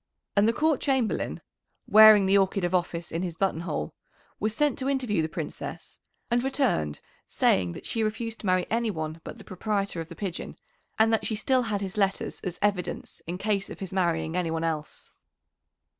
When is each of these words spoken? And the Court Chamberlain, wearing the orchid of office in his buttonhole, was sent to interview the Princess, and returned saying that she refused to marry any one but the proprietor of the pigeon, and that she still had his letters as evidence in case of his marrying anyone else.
And 0.35 0.47
the 0.47 0.51
Court 0.51 0.81
Chamberlain, 0.81 1.41
wearing 1.85 2.25
the 2.25 2.35
orchid 2.35 2.63
of 2.63 2.73
office 2.73 3.11
in 3.11 3.21
his 3.21 3.35
buttonhole, 3.35 3.93
was 4.39 4.55
sent 4.55 4.79
to 4.79 4.89
interview 4.89 5.21
the 5.21 5.29
Princess, 5.29 5.99
and 6.31 6.43
returned 6.43 7.01
saying 7.27 7.73
that 7.73 7.85
she 7.85 8.01
refused 8.01 8.39
to 8.39 8.47
marry 8.47 8.65
any 8.71 8.89
one 8.89 9.21
but 9.23 9.37
the 9.37 9.43
proprietor 9.43 10.01
of 10.01 10.09
the 10.09 10.15
pigeon, 10.15 10.57
and 10.97 11.13
that 11.13 11.27
she 11.27 11.35
still 11.35 11.61
had 11.61 11.81
his 11.81 11.97
letters 11.97 12.39
as 12.43 12.57
evidence 12.63 13.21
in 13.27 13.37
case 13.37 13.69
of 13.69 13.79
his 13.79 13.93
marrying 13.93 14.35
anyone 14.35 14.63
else. 14.63 15.13